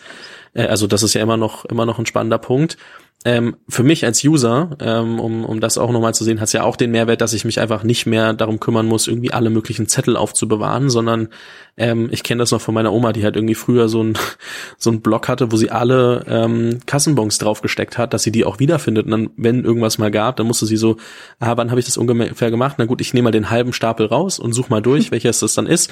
[0.54, 2.78] äh, also das ist ja immer noch immer noch ein spannender Punkt
[3.26, 6.54] ähm, für mich als User, ähm, um, um das auch nochmal zu sehen, hat es
[6.54, 9.50] ja auch den Mehrwert, dass ich mich einfach nicht mehr darum kümmern muss, irgendwie alle
[9.50, 11.30] möglichen Zettel aufzubewahren, sondern
[11.78, 14.18] ähm, ich kenne das noch von meiner Oma, die halt irgendwie früher so ein
[14.78, 18.60] so ein Block hatte, wo sie alle ähm, Kassenbons draufgesteckt hat, dass sie die auch
[18.60, 19.06] wiederfindet.
[19.06, 20.98] Und dann, wenn irgendwas mal gab, dann musste sie so,
[21.40, 22.76] ah, wann habe ich das ungefähr gemacht?
[22.78, 25.54] Na gut, ich nehme mal den halben Stapel raus und such mal durch, welches das
[25.54, 25.92] dann ist.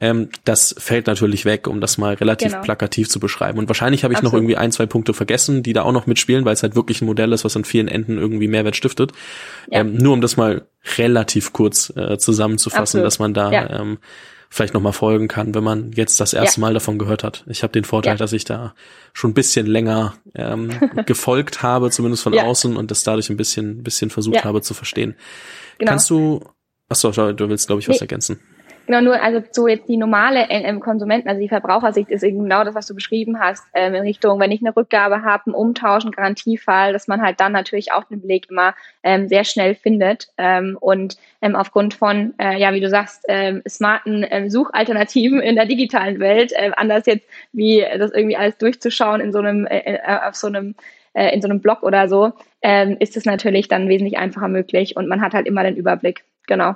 [0.00, 2.62] Ähm, das fällt natürlich weg, um das mal relativ genau.
[2.62, 3.58] plakativ zu beschreiben.
[3.58, 4.32] Und wahrscheinlich habe ich Absolut.
[4.32, 7.00] noch irgendwie ein, zwei Punkte vergessen, die da auch noch mitspielen, weil es halt wirklich
[7.00, 9.12] ein Modell ist, was an vielen Enden irgendwie Mehrwert stiftet.
[9.70, 9.80] Ja.
[9.80, 13.06] Ähm, nur um das mal relativ kurz äh, zusammenzufassen, Absolut.
[13.06, 13.80] dass man da ja.
[13.80, 13.98] ähm,
[14.50, 16.66] vielleicht nochmal folgen kann, wenn man jetzt das erste ja.
[16.66, 17.44] Mal davon gehört hat.
[17.48, 18.16] Ich habe den Vorteil, ja.
[18.16, 18.74] dass ich da
[19.12, 20.70] schon ein bisschen länger ähm,
[21.06, 22.44] gefolgt habe, zumindest von ja.
[22.44, 25.16] außen, und das dadurch ein bisschen, bisschen versucht habe zu verstehen.
[25.78, 25.90] Genau.
[25.90, 26.40] Kannst du,
[26.88, 28.02] achso, du willst, glaube ich, was nee.
[28.02, 28.38] ergänzen.
[28.86, 32.64] Genau, nur also so jetzt die normale ähm, Konsumenten, also die Verbrauchersicht ist eben genau
[32.64, 36.04] das, was du beschrieben hast, ähm, in Richtung, wenn ich eine Rückgabe habe, einen Umtausch,
[36.04, 40.28] einen Garantiefall, dass man halt dann natürlich auch den Beleg immer ähm, sehr schnell findet
[40.36, 45.56] ähm, und ähm, aufgrund von, äh, ja, wie du sagst, ähm, smarten ähm, Suchalternativen in
[45.56, 49.94] der digitalen Welt, äh, anders jetzt wie das irgendwie alles durchzuschauen in so einem, äh,
[49.94, 50.74] äh auf so einem
[51.14, 54.96] äh, in so einem Blog oder so, ähm, ist es natürlich dann wesentlich einfacher möglich
[54.96, 56.24] und man hat halt immer den Überblick.
[56.46, 56.74] Genau.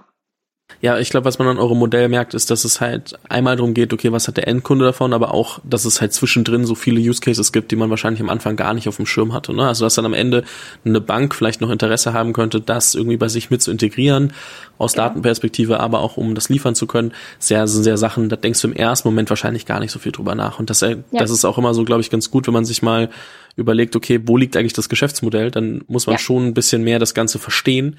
[0.80, 3.74] Ja, ich glaube, was man an eurem Modell merkt, ist, dass es halt einmal darum
[3.74, 7.00] geht, okay, was hat der Endkunde davon, aber auch, dass es halt zwischendrin so viele
[7.00, 9.52] Use Cases gibt, die man wahrscheinlich am Anfang gar nicht auf dem Schirm hatte.
[9.52, 9.66] Ne?
[9.66, 10.44] Also dass dann am Ende
[10.84, 14.32] eine Bank vielleicht noch Interesse haben könnte, das irgendwie bei sich mit zu integrieren,
[14.78, 15.08] aus ja.
[15.08, 17.12] Datenperspektive, aber auch um das liefern zu können.
[17.40, 20.36] Sehr, sehr Sachen, da denkst du im ersten Moment wahrscheinlich gar nicht so viel drüber
[20.36, 20.60] nach.
[20.60, 21.18] Und das, äh, ja.
[21.18, 23.10] das ist auch immer so, glaube ich, ganz gut, wenn man sich mal
[23.56, 25.50] überlegt, okay, wo liegt eigentlich das Geschäftsmodell?
[25.50, 26.18] Dann muss man ja.
[26.20, 27.96] schon ein bisschen mehr das Ganze verstehen.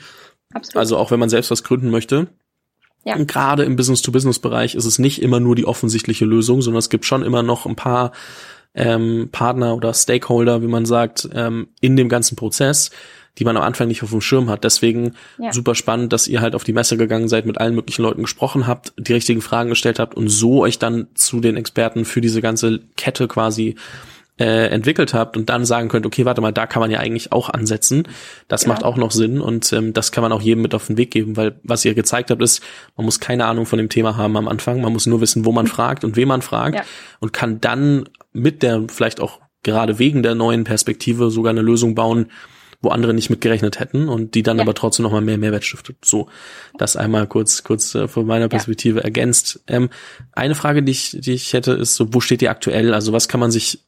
[0.54, 0.78] Absolut.
[0.78, 2.28] Also auch wenn man selbst was gründen möchte,
[3.06, 3.16] ja.
[3.16, 7.06] Und gerade im Business-to-Business-Bereich ist es nicht immer nur die offensichtliche Lösung, sondern es gibt
[7.06, 8.12] schon immer noch ein paar
[8.76, 12.92] ähm, Partner oder Stakeholder, wie man sagt, ähm, in dem ganzen Prozess,
[13.38, 14.64] die man am Anfang nicht auf dem Schirm hat.
[14.64, 15.52] Deswegen ja.
[15.54, 18.68] super spannend, dass ihr halt auf die Messe gegangen seid, mit allen möglichen Leuten gesprochen
[18.68, 22.42] habt, die richtigen Fragen gestellt habt und so euch dann zu den Experten für diese
[22.42, 23.76] ganze Kette quasi
[24.40, 27.32] äh, entwickelt habt und dann sagen könnt, okay, warte mal, da kann man ja eigentlich
[27.32, 28.08] auch ansetzen.
[28.48, 28.70] Das ja.
[28.70, 31.12] macht auch noch Sinn und ähm, das kann man auch jedem mit auf den Weg
[31.12, 32.64] geben, weil was ihr gezeigt habt, ist,
[32.96, 35.52] man muss keine Ahnung von dem Thema haben am Anfang, man muss nur wissen, wo
[35.52, 36.84] man fragt und wen man fragt ja.
[37.20, 41.94] und kann dann mit der vielleicht auch gerade wegen der neuen Perspektive sogar eine Lösung
[41.94, 42.28] bauen,
[42.82, 44.64] wo andere nicht mitgerechnet hätten und die dann ja.
[44.64, 45.98] aber trotzdem noch mal mehr Mehrwert stiftet.
[46.06, 46.30] So,
[46.78, 49.04] das einmal kurz kurz äh, von meiner Perspektive ja.
[49.04, 49.62] ergänzt.
[49.68, 49.90] Ähm,
[50.32, 52.94] eine Frage, die ich die ich hätte, ist so, wo steht ihr aktuell?
[52.94, 53.84] Also was kann man sich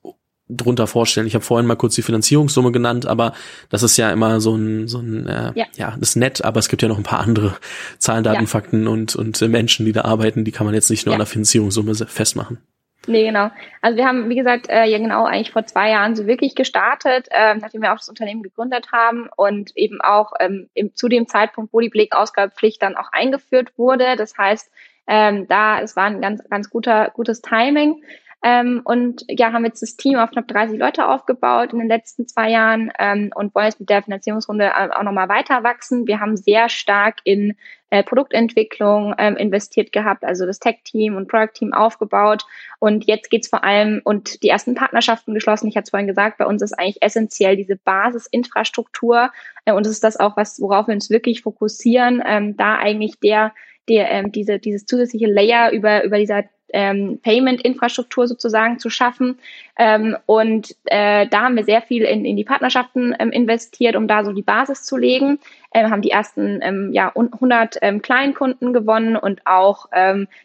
[0.56, 1.28] drunter vorstellen?
[1.28, 3.34] Ich habe vorhin mal kurz die Finanzierungssumme genannt, aber
[3.70, 5.66] das ist ja immer so ein, so ein äh, ja.
[5.76, 7.56] ja, das ist nett, aber es gibt ja noch ein paar andere
[7.98, 8.48] Zahlen, Daten, ja.
[8.48, 11.16] Fakten und, und äh, Menschen, die da arbeiten, die kann man jetzt nicht nur ja.
[11.16, 12.60] an der Finanzierungssumme festmachen.
[13.08, 13.50] Nee, genau.
[13.82, 17.28] Also wir haben, wie gesagt, äh, ja genau eigentlich vor zwei Jahren so wirklich gestartet,
[17.32, 21.28] äh, nachdem wir auch das Unternehmen gegründet haben und eben auch ähm, im, zu dem
[21.28, 24.16] Zeitpunkt, wo die Belegausgabepflicht dann auch eingeführt wurde.
[24.18, 24.72] Das heißt,
[25.08, 28.04] ähm, da es war ein ganz, ganz guter, gutes Timing.
[28.44, 32.28] Ähm, und ja, haben jetzt das Team auf knapp 30 Leute aufgebaut in den letzten
[32.28, 36.08] zwei Jahren ähm, und wollen jetzt mit der Finanzierungsrunde äh, auch nochmal weiter wachsen.
[36.08, 37.56] Wir haben sehr stark in
[37.92, 42.44] äh, Produktentwicklung ähm, investiert gehabt, also das Tech-Team und Product-Team aufgebaut.
[42.80, 45.68] Und jetzt geht's vor allem und die ersten Partnerschaften geschlossen.
[45.68, 49.30] Ich hatte es vorhin gesagt, bei uns ist eigentlich essentiell diese Basisinfrastruktur.
[49.66, 53.20] Äh, und es ist das auch, was, worauf wir uns wirklich fokussieren, ähm, da eigentlich
[53.20, 53.54] der,
[53.88, 59.40] der ähm, diese, dieses zusätzliche Layer über, über dieser ähm, Payment-Infrastruktur sozusagen zu schaffen.
[59.78, 64.08] Ähm, und äh, da haben wir sehr viel in, in die Partnerschaften ähm, investiert, um
[64.08, 65.40] da so die Basis zu legen.
[65.74, 69.88] Ähm, haben die ersten ähm, ja, 100 ähm, Kleinkunden gewonnen und auch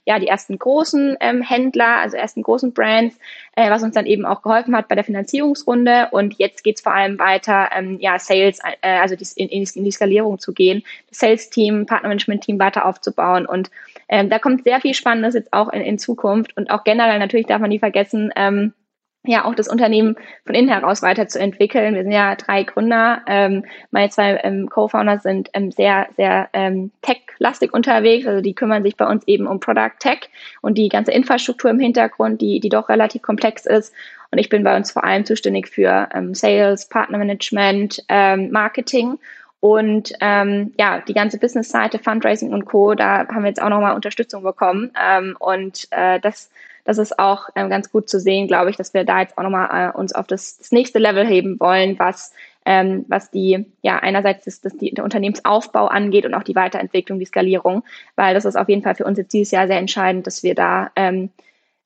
[0.04, 3.18] ja, die ersten großen Händler, also ersten großen Brands,
[3.54, 6.08] äh, was uns dann eben auch geholfen hat bei der Finanzierungsrunde.
[6.10, 10.38] Und jetzt geht's vor allem weiter, ja, Sales, äh, also in, in, in die Skalierung
[10.38, 13.70] zu gehen, das Sales-Team, Partnermanagement-Team weiter aufzubauen und
[14.08, 17.46] ähm, da kommt sehr viel Spannendes jetzt auch in, in Zukunft und auch generell natürlich
[17.46, 18.72] darf man nie vergessen, ähm,
[19.28, 21.94] ja auch das Unternehmen von innen heraus weiterzuentwickeln.
[21.94, 23.22] Wir sind ja drei Gründer.
[23.26, 28.26] Ähm, meine zwei ähm, Co-Founder sind ähm, sehr, sehr ähm, tech-lastig unterwegs.
[28.26, 31.80] Also die kümmern sich bei uns eben um Product Tech und die ganze Infrastruktur im
[31.80, 33.92] Hintergrund, die, die doch relativ komplex ist.
[34.30, 39.18] Und ich bin bei uns vor allem zuständig für ähm, Sales, Partnermanagement, ähm, Marketing
[39.74, 43.94] und ähm, ja, die ganze Business-Seite, Fundraising und Co., da haben wir jetzt auch nochmal
[43.94, 44.92] Unterstützung bekommen.
[45.00, 46.50] Ähm, und äh, das
[46.84, 49.42] das ist auch ähm, ganz gut zu sehen, glaube ich, dass wir da jetzt auch
[49.42, 52.32] nochmal äh, uns auf das, das nächste Level heben wollen, was
[52.64, 57.18] ähm, was die, ja, einerseits das, das die, der Unternehmensaufbau angeht und auch die Weiterentwicklung,
[57.20, 57.84] die Skalierung,
[58.16, 60.54] weil das ist auf jeden Fall für uns jetzt dieses Jahr sehr entscheidend, dass wir
[60.54, 61.30] da ähm,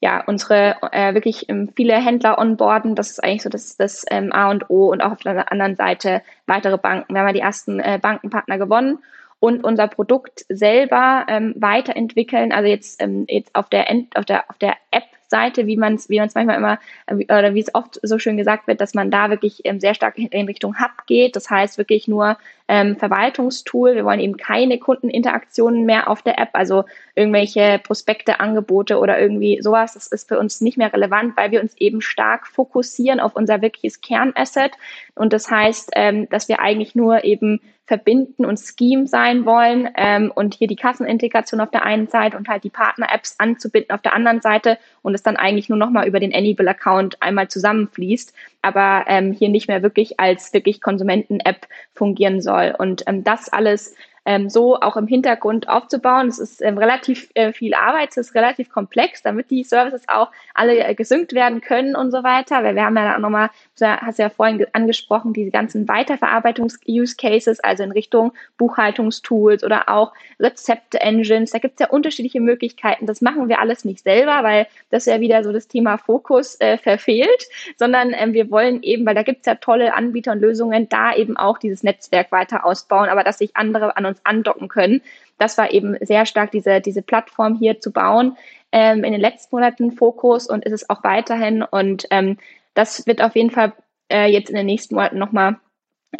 [0.00, 2.94] ja unsere äh, wirklich ähm, viele Händler onboarden.
[2.94, 5.76] Das ist eigentlich so das, das ähm, A und O und auch auf der anderen
[5.76, 7.14] Seite weitere Banken.
[7.14, 8.98] Wir haben ja die ersten äh, Bankenpartner gewonnen
[9.38, 12.52] und unser Produkt selber ähm, weiterentwickeln.
[12.52, 15.94] Also jetzt, ähm, jetzt auf der End, auf der auf der App Seite, wie man
[15.94, 18.94] es wie man manchmal immer äh, oder wie es oft so schön gesagt wird, dass
[18.94, 21.36] man da wirklich ähm, sehr stark in Richtung Hub geht.
[21.36, 22.36] Das heißt wirklich nur
[22.70, 23.96] ähm, Verwaltungstool.
[23.96, 26.84] Wir wollen eben keine Kundeninteraktionen mehr auf der App, also
[27.16, 29.94] irgendwelche Prospekte, Angebote oder irgendwie sowas.
[29.94, 33.60] Das ist für uns nicht mehr relevant, weil wir uns eben stark fokussieren auf unser
[33.60, 34.70] wirkliches Kernasset.
[35.16, 40.30] Und das heißt, ähm, dass wir eigentlich nur eben verbinden und Scheme sein wollen ähm,
[40.32, 44.14] und hier die Kassenintegration auf der einen Seite und halt die Partner-Apps anzubinden auf der
[44.14, 49.32] anderen Seite und es dann eigentlich nur nochmal über den Anybill-Account einmal zusammenfließt, aber ähm,
[49.32, 52.59] hier nicht mehr wirklich als wirklich Konsumenten-App fungieren soll.
[52.78, 56.28] Und ähm, das alles ähm, so auch im Hintergrund aufzubauen.
[56.28, 60.30] Es ist ähm, relativ äh, viel Arbeit, es ist relativ komplex, damit die Services auch
[60.54, 62.62] alle äh, gesynkt werden können und so weiter.
[62.62, 67.82] Weil wir haben ja auch nochmal, du hast ja vorhin angesprochen, diese ganzen Weiterverarbeitungs-Use-Cases, also
[67.82, 71.50] in Richtung Buchhaltungstools oder auch Rezepte-Engines.
[71.50, 73.06] Da gibt es ja unterschiedliche Möglichkeiten.
[73.06, 76.76] Das machen wir alles nicht selber, weil das ja wieder so das Thema Fokus äh,
[76.76, 80.88] verfehlt, sondern ähm, wir wollen eben, weil da gibt es ja tolle Anbieter und Lösungen,
[80.88, 85.02] da eben auch dieses Netzwerk weiter ausbauen, aber dass sich andere an uns andocken können.
[85.38, 88.36] Das war eben sehr stark diese, diese Plattform hier zu bauen.
[88.72, 91.62] Ähm, in den letzten Monaten Fokus und ist es auch weiterhin.
[91.62, 92.38] Und ähm,
[92.74, 93.72] das wird auf jeden Fall
[94.10, 95.56] äh, jetzt in den nächsten Monaten nochmal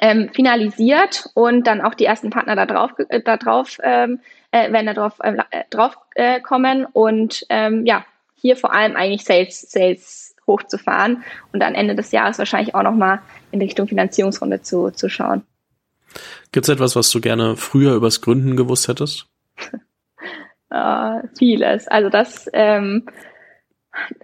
[0.00, 4.20] ähm, finalisiert und dann auch die ersten Partner da drauf, äh, da drauf ähm,
[4.52, 9.24] äh, werden da drauf, äh, drauf äh, kommen und ähm, ja, hier vor allem eigentlich
[9.24, 14.90] Sales, Sales hochzufahren und dann Ende des Jahres wahrscheinlich auch nochmal in Richtung Finanzierungsrunde zu,
[14.90, 15.42] zu schauen.
[16.52, 19.26] Gibt es etwas, was du gerne früher übers Gründen gewusst hättest?
[20.72, 21.88] uh, vieles.
[21.88, 23.06] Also das, ähm,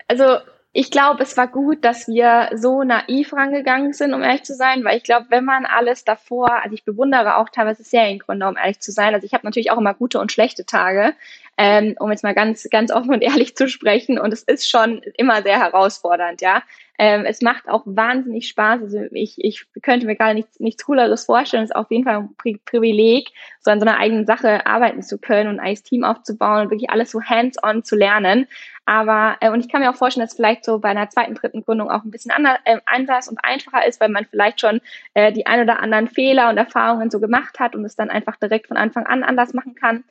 [0.09, 0.39] also
[0.79, 4.85] ich glaube, es war gut, dass wir so naiv rangegangen sind, um ehrlich zu sein,
[4.85, 8.81] weil ich glaube, wenn man alles davor, also ich bewundere auch teilweise Seriengründer, um ehrlich
[8.81, 9.15] zu sein.
[9.15, 11.15] Also ich habe natürlich auch immer gute und schlechte Tage,
[11.57, 14.19] ähm, um jetzt mal ganz, ganz offen und ehrlich zu sprechen.
[14.19, 16.63] Und es ist schon immer sehr herausfordernd, ja.
[16.99, 18.83] Ähm, es macht auch wahnsinnig Spaß.
[18.83, 21.65] Also ich, ich könnte mir gar nichts, nichts Cooleres vorstellen.
[21.65, 23.31] Es ist auf jeden Fall ein Pri Privileg,
[23.61, 26.71] so an so einer eigenen Sache arbeiten zu können und ein eigenes Team aufzubauen und
[26.71, 28.47] wirklich alles so hands-on zu lernen.
[28.87, 31.65] Aber, äh, und ich kann mir auch vorstellen, dass vielleicht so bei einer zweiten, dritten
[31.65, 34.81] Gründung auch ein bisschen anders, äh, anders und einfacher ist, weil man vielleicht schon
[35.15, 38.37] äh, die ein oder anderen Fehler und Erfahrungen so gemacht hat und es dann einfach
[38.37, 40.05] direkt von Anfang an anders machen kann.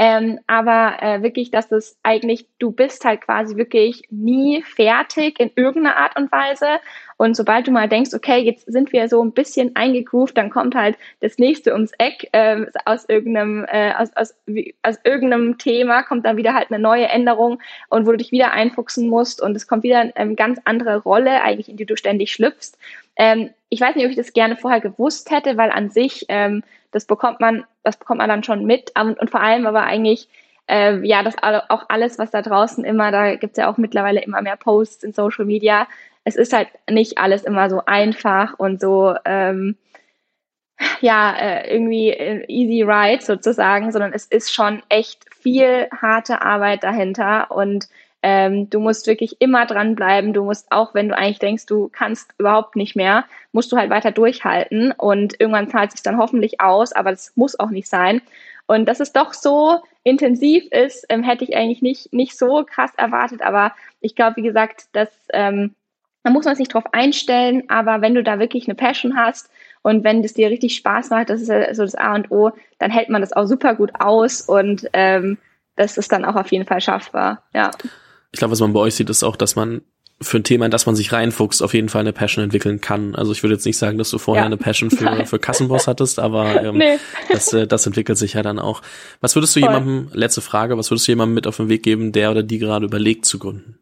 [0.00, 5.50] Ähm, aber äh, wirklich, dass es eigentlich, du bist halt quasi wirklich nie fertig in
[5.56, 6.78] irgendeiner Art und Weise.
[7.16, 10.76] Und sobald du mal denkst, okay, jetzt sind wir so ein bisschen eingegroovt, dann kommt
[10.76, 16.04] halt das nächste ums Eck äh, aus irgendeinem äh, aus, aus, wie, aus irgendeinem Thema
[16.04, 19.56] kommt dann wieder halt eine neue Änderung und wo du dich wieder einfuchsen musst und
[19.56, 22.78] es kommt wieder eine ähm, ganz andere Rolle eigentlich, in die du ständig schlüpfst.
[23.18, 26.62] Ähm, ich weiß nicht, ob ich das gerne vorher gewusst hätte, weil an sich ähm,
[26.92, 30.28] das bekommt man, das bekommt man dann schon mit und, und vor allem aber eigentlich
[30.68, 34.20] äh, ja, das auch alles, was da draußen immer, da gibt es ja auch mittlerweile
[34.20, 35.88] immer mehr Posts in Social Media.
[36.24, 39.76] Es ist halt nicht alles immer so einfach und so ähm,
[41.00, 46.84] ja, äh, irgendwie äh, easy ride sozusagen, sondern es ist schon echt viel harte Arbeit
[46.84, 47.88] dahinter und
[48.22, 50.32] ähm, du musst wirklich immer dranbleiben.
[50.32, 53.90] Du musst auch, wenn du eigentlich denkst, du kannst überhaupt nicht mehr, musst du halt
[53.90, 54.92] weiter durchhalten.
[54.92, 58.20] Und irgendwann zahlt sich dann hoffentlich aus, aber das muss auch nicht sein.
[58.66, 62.92] Und dass es doch so intensiv ist, ähm, hätte ich eigentlich nicht, nicht so krass
[62.96, 65.74] erwartet, aber ich glaube, wie gesagt, dass ähm,
[66.22, 69.48] da muss man sich drauf einstellen, aber wenn du da wirklich eine Passion hast
[69.80, 72.50] und wenn das dir richtig Spaß macht, das ist ja so das A und O,
[72.78, 74.42] dann hält man das auch super gut aus.
[74.42, 75.38] Und ähm,
[75.76, 77.70] das ist dann auch auf jeden Fall schaffbar, ja
[78.32, 79.82] ich glaube, was man bei euch sieht, ist auch, dass man
[80.20, 83.14] für ein Thema, in das man sich reinfuchst, auf jeden Fall eine Passion entwickeln kann.
[83.14, 84.46] Also ich würde jetzt nicht sagen, dass du vorher ja.
[84.46, 86.98] eine Passion für, für Kassenboss hattest, aber ähm, nee.
[87.30, 88.82] das, äh, das entwickelt sich ja dann auch.
[89.20, 89.68] Was würdest du Voll.
[89.68, 92.58] jemandem, letzte Frage, was würdest du jemandem mit auf den Weg geben, der oder die
[92.58, 93.78] gerade überlegt zu gründen?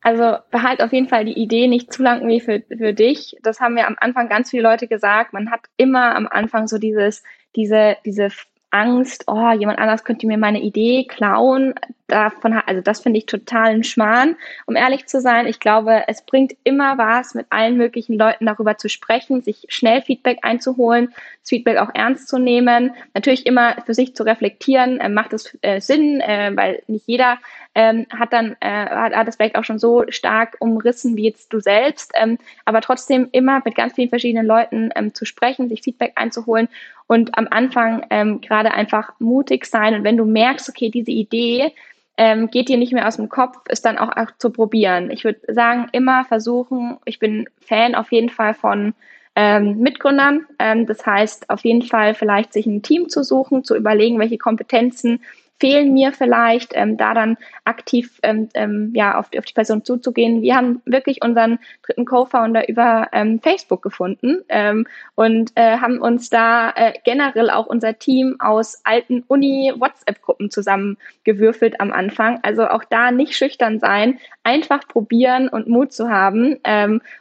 [0.00, 3.36] Also behalt auf jeden Fall die Idee nicht zu lang wie für, für dich.
[3.42, 5.32] Das haben mir am Anfang ganz viele Leute gesagt.
[5.32, 7.22] Man hat immer am Anfang so dieses,
[7.54, 8.30] diese, diese
[8.70, 11.74] Angst, oh, jemand anders könnte mir meine Idee klauen.
[12.06, 14.36] Davon, also das finde ich total ein Schmarrn.
[14.66, 18.78] Um ehrlich zu sein, ich glaube, es bringt immer was, mit allen möglichen Leuten darüber
[18.78, 23.94] zu sprechen, sich schnell Feedback einzuholen, das Feedback auch ernst zu nehmen, natürlich immer für
[23.94, 27.38] sich zu reflektieren, äh, macht es äh, Sinn, äh, weil nicht jeder
[27.78, 31.52] ähm, hat dann äh, hat, hat das vielleicht auch schon so stark umrissen wie jetzt
[31.52, 35.82] du selbst, ähm, aber trotzdem immer mit ganz vielen verschiedenen Leuten ähm, zu sprechen, sich
[35.82, 36.68] Feedback einzuholen
[37.06, 41.72] und am Anfang ähm, gerade einfach mutig sein und wenn du merkst, okay, diese Idee
[42.16, 45.12] ähm, geht dir nicht mehr aus dem Kopf, ist dann auch, auch zu probieren.
[45.12, 48.92] Ich würde sagen, immer versuchen, ich bin Fan auf jeden Fall von
[49.36, 50.46] ähm, Mitgründern.
[50.58, 54.36] Ähm, das heißt, auf jeden Fall vielleicht sich ein Team zu suchen, zu überlegen, welche
[54.36, 55.20] Kompetenzen
[55.58, 59.84] fehlen mir vielleicht, ähm, da dann aktiv ähm, ähm, ja, auf, die, auf die Person
[59.84, 60.42] zuzugehen.
[60.42, 66.30] Wir haben wirklich unseren dritten Co-Founder über ähm, Facebook gefunden ähm, und äh, haben uns
[66.30, 72.38] da äh, generell auch unser Team aus alten Uni-WhatsApp-Gruppen zusammengewürfelt am Anfang.
[72.42, 76.56] Also auch da nicht schüchtern sein, einfach probieren und Mut zu haben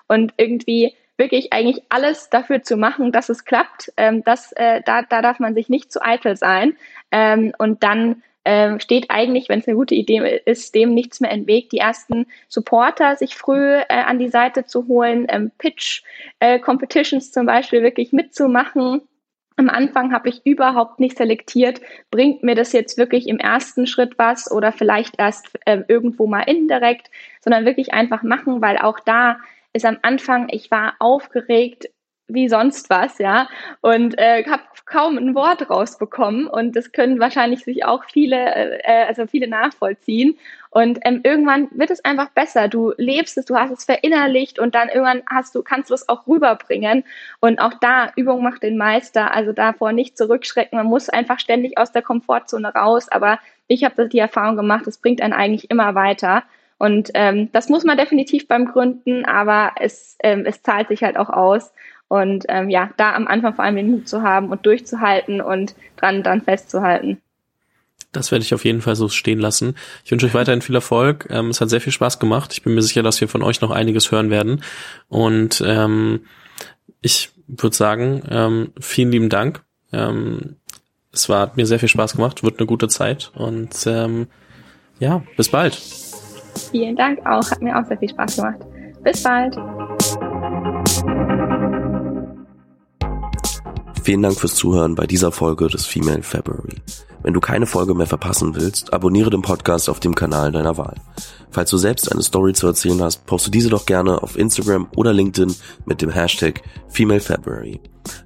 [0.08, 3.92] und irgendwie wirklich eigentlich alles dafür zu machen, dass es klappt.
[3.98, 6.78] Ähm, das, äh, da, da darf man sich nicht zu eitel sein.
[7.12, 11.32] Ähm, und dann ähm, steht eigentlich, wenn es eine gute Idee ist, dem nichts mehr
[11.32, 17.28] im Weg, die ersten Supporter sich früh äh, an die Seite zu holen, ähm, Pitch-Competitions
[17.28, 19.02] äh, zum Beispiel wirklich mitzumachen.
[19.58, 24.18] Am Anfang habe ich überhaupt nicht selektiert, bringt mir das jetzt wirklich im ersten Schritt
[24.18, 29.40] was oder vielleicht erst äh, irgendwo mal indirekt, sondern wirklich einfach machen, weil auch da
[29.78, 31.90] ist am Anfang, ich war aufgeregt,
[32.28, 33.48] wie sonst was, ja,
[33.82, 38.38] und äh, habe kaum ein Wort rausbekommen und das können wahrscheinlich sich auch viele,
[38.84, 40.38] äh, also viele nachvollziehen.
[40.70, 42.68] Und ähm, irgendwann wird es einfach besser.
[42.68, 46.08] Du lebst es, du hast es verinnerlicht und dann irgendwann hast du, kannst du es
[46.08, 47.04] auch rüberbringen.
[47.40, 50.78] Und auch da, Übung macht den Meister, also davor nicht zurückschrecken.
[50.78, 53.10] Man muss einfach ständig aus der Komfortzone raus.
[53.10, 56.44] Aber ich habe die Erfahrung gemacht, es bringt einen eigentlich immer weiter.
[56.78, 61.18] Und ähm, das muss man definitiv beim Gründen, aber es, ähm, es zahlt sich halt
[61.18, 61.72] auch aus.
[62.08, 65.76] Und ähm, ja, da am Anfang vor allem den Mut zu haben und durchzuhalten und
[65.98, 67.22] dran, dran festzuhalten.
[68.14, 69.76] Das werde ich auf jeden Fall so stehen lassen.
[70.06, 71.28] Ich wünsche euch weiterhin viel Erfolg.
[71.30, 72.54] Ähm, es hat sehr viel Spaß gemacht.
[72.54, 74.64] Ich bin mir sicher, dass wir von euch noch einiges hören werden.
[75.10, 76.22] Und ähm,
[77.02, 79.64] ich würde sagen, ähm, vielen lieben Dank.
[79.92, 80.56] Ähm,
[81.12, 83.32] es war, hat mir sehr viel Spaß gemacht, wird eine gute Zeit.
[83.36, 84.28] Und ähm,
[85.00, 85.78] ja, bis bald.
[86.58, 87.50] Vielen Dank auch.
[87.50, 88.60] Hat mir auch sehr viel Spaß gemacht.
[89.04, 89.56] Bis bald.
[94.04, 96.78] Vielen Dank fürs Zuhören bei dieser Folge des Female February.
[97.24, 100.96] Wenn du keine Folge mehr verpassen willst, abonniere den Podcast auf dem Kanal deiner Wahl.
[101.52, 105.12] Falls du selbst eine Story zu erzählen hast, poste diese doch gerne auf Instagram oder
[105.12, 105.54] LinkedIn
[105.86, 107.82] mit dem Hashtag Female February.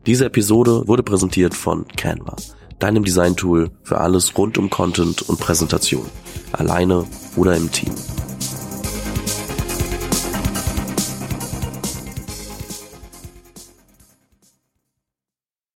[0.05, 2.35] Diese Episode wurde präsentiert von Canva,
[2.77, 6.05] deinem Designtool für alles rund um Content und Präsentation,
[6.51, 7.95] alleine oder im Team.